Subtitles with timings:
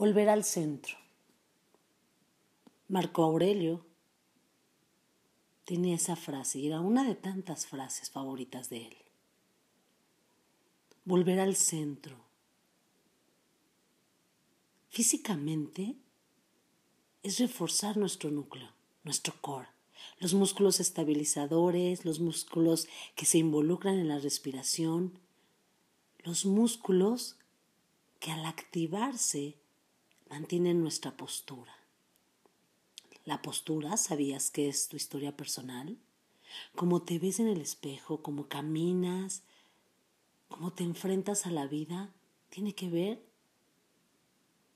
[0.00, 0.96] Volver al centro.
[2.88, 3.84] Marco Aurelio
[5.66, 8.96] tenía esa frase y era una de tantas frases favoritas de él.
[11.04, 12.16] Volver al centro.
[14.88, 15.96] Físicamente
[17.22, 18.70] es reforzar nuestro núcleo,
[19.04, 19.68] nuestro core,
[20.18, 25.18] los músculos estabilizadores, los músculos que se involucran en la respiración,
[26.20, 27.36] los músculos
[28.18, 29.60] que al activarse
[30.30, 31.76] mantienen nuestra postura.
[33.24, 35.98] La postura, ¿sabías que es tu historia personal?
[36.76, 39.42] Cómo te ves en el espejo, cómo caminas,
[40.48, 42.14] cómo te enfrentas a la vida,
[42.48, 43.22] tiene que ver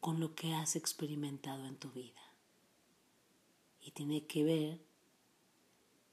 [0.00, 2.22] con lo que has experimentado en tu vida.
[3.82, 4.80] Y tiene que ver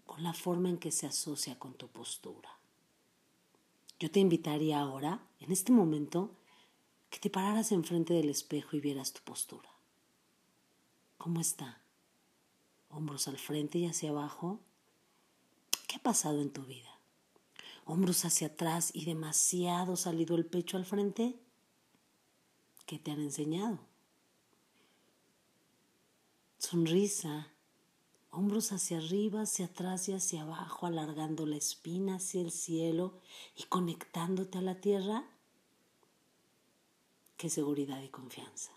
[0.05, 2.49] con la forma en que se asocia con tu postura.
[3.99, 6.31] Yo te invitaría ahora, en este momento,
[7.17, 9.67] que te pararas enfrente del espejo y vieras tu postura.
[11.17, 11.81] ¿Cómo está?
[12.91, 14.59] Hombros al frente y hacia abajo.
[15.87, 16.99] ¿Qué ha pasado en tu vida?
[17.85, 21.39] Hombros hacia atrás y demasiado salido el pecho al frente.
[22.85, 23.79] ¿Qué te han enseñado?
[26.59, 27.47] Sonrisa,
[28.29, 33.19] hombros hacia arriba, hacia atrás y hacia abajo, alargando la espina hacia el cielo
[33.55, 35.25] y conectándote a la tierra.
[37.37, 38.71] Qué seguridad y confianza.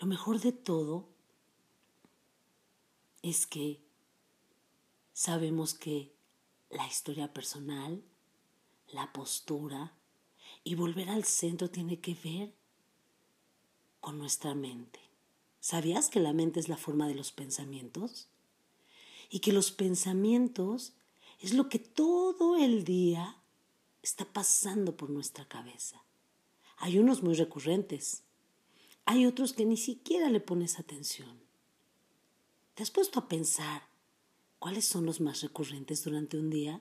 [0.00, 1.08] Lo mejor de todo
[3.22, 3.80] es que
[5.12, 6.12] sabemos que
[6.68, 8.02] la historia personal,
[8.88, 9.94] la postura
[10.64, 12.54] y volver al centro tiene que ver
[14.00, 15.00] con nuestra mente.
[15.60, 18.28] ¿Sabías que la mente es la forma de los pensamientos?
[19.28, 20.94] Y que los pensamientos
[21.38, 23.39] es lo que todo el día
[24.02, 26.02] está pasando por nuestra cabeza.
[26.76, 28.22] Hay unos muy recurrentes,
[29.04, 31.40] hay otros que ni siquiera le pones atención.
[32.74, 33.82] ¿Te has puesto a pensar
[34.58, 36.80] cuáles son los más recurrentes durante un día?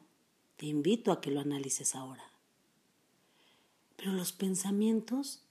[0.57, 2.31] Te invito a que lo analices ahora.
[3.95, 5.43] Pero los pensamientos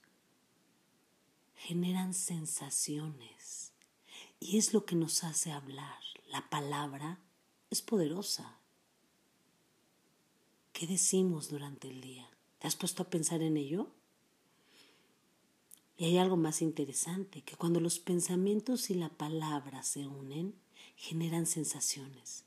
[1.55, 3.73] generan sensaciones
[4.39, 5.99] y es lo que nos hace hablar.
[6.29, 7.19] La palabra
[7.69, 8.58] es poderosa.
[10.79, 12.25] ¿Qué decimos durante el día?
[12.57, 13.89] ¿Te has puesto a pensar en ello?
[15.97, 20.55] Y hay algo más interesante, que cuando los pensamientos y la palabra se unen,
[20.95, 22.45] generan sensaciones.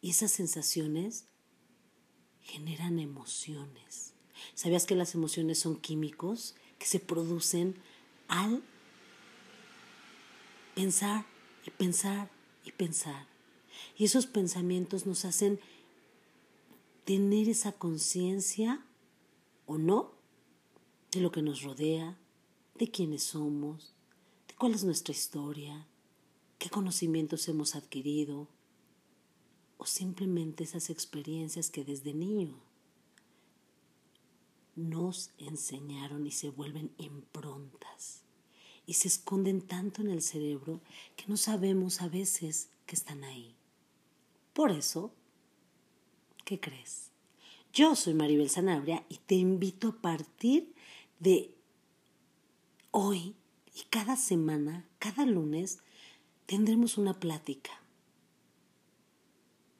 [0.00, 1.26] Y esas sensaciones
[2.40, 4.14] generan emociones.
[4.54, 7.74] ¿Sabías que las emociones son químicos que se producen
[8.28, 8.62] al
[10.74, 11.26] pensar
[11.66, 12.30] y pensar
[12.64, 13.26] y pensar?
[13.98, 15.60] Y esos pensamientos nos hacen
[17.04, 18.84] tener esa conciencia
[19.66, 20.12] o no
[21.12, 22.18] de lo que nos rodea,
[22.76, 23.94] de quiénes somos,
[24.48, 25.86] de cuál es nuestra historia,
[26.58, 28.48] qué conocimientos hemos adquirido,
[29.76, 32.58] o simplemente esas experiencias que desde niño
[34.76, 38.22] nos enseñaron y se vuelven improntas
[38.86, 40.80] y se esconden tanto en el cerebro
[41.16, 43.54] que no sabemos a veces que están ahí.
[44.52, 45.12] Por eso,
[46.44, 47.10] ¿qué crees?
[47.72, 50.72] Yo soy Maribel Sanabria y te invito a partir
[51.18, 51.50] de
[52.96, 53.34] Hoy
[53.74, 55.80] y cada semana, cada lunes,
[56.46, 57.72] tendremos una plática,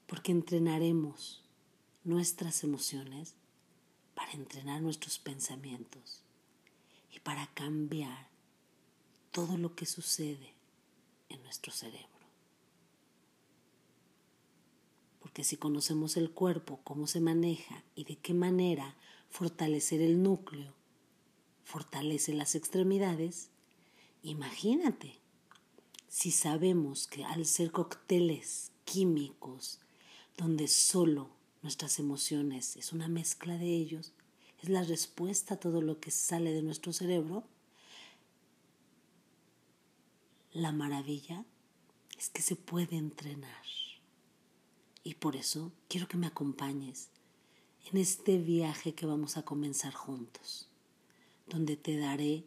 [0.08, 1.44] porque entrenaremos
[2.02, 3.36] nuestras emociones
[4.16, 6.22] para entrenar nuestros pensamientos
[7.14, 8.28] y para cambiar
[9.30, 10.54] todo lo que sucede
[11.28, 12.13] en nuestro cerebro.
[15.34, 18.94] Porque si conocemos el cuerpo, cómo se maneja y de qué manera
[19.30, 20.72] fortalecer el núcleo
[21.64, 23.50] fortalece las extremidades,
[24.22, 25.18] imagínate,
[26.06, 29.80] si sabemos que al ser cócteles químicos,
[30.36, 31.30] donde solo
[31.62, 34.12] nuestras emociones es una mezcla de ellos,
[34.62, 37.42] es la respuesta a todo lo que sale de nuestro cerebro,
[40.52, 41.44] la maravilla
[42.16, 43.83] es que se puede entrenar.
[45.04, 47.10] Y por eso quiero que me acompañes
[47.92, 50.66] en este viaje que vamos a comenzar juntos
[51.46, 52.42] donde te daré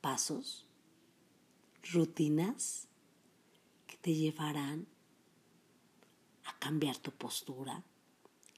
[0.00, 0.64] pasos,
[1.92, 2.86] rutinas
[3.88, 4.86] que te llevarán
[6.44, 7.82] a cambiar tu postura,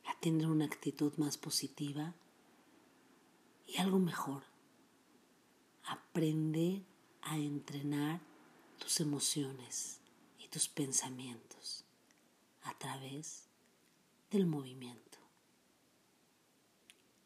[0.04, 2.14] a tener una actitud más positiva
[3.66, 4.42] y algo mejor,
[5.84, 6.82] aprender
[7.22, 8.20] a entrenar
[8.78, 10.00] tus emociones
[10.38, 11.85] y tus pensamientos
[12.66, 13.48] a través
[14.30, 15.18] del movimiento.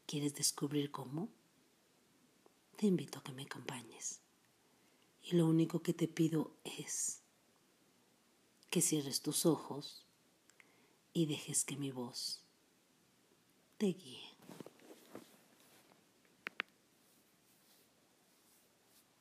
[0.07, 1.29] ¿Quieres descubrir cómo?
[2.81, 4.21] te invito a que me acompañes.
[5.23, 7.21] Y lo único que te pido es
[8.71, 10.07] que cierres tus ojos
[11.13, 12.41] y dejes que mi voz
[13.77, 14.30] te guíe.